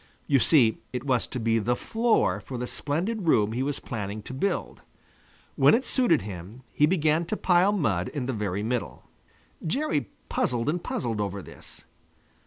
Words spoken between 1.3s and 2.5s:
be the floor